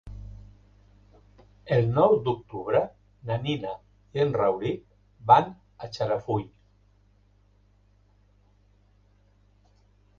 [1.75, 2.81] El nou d'octubre
[3.31, 3.75] na Nina
[4.17, 4.81] i en Rauric
[5.33, 5.53] van
[5.85, 6.49] a Xarafull.